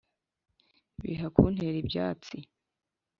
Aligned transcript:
biha 1.01 1.27
kuntera 1.35 1.77
ibyatsi 1.83 2.37